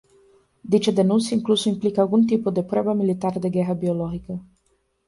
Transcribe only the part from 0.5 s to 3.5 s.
Dicha denuncia incluso implica algún tipo de prueba militar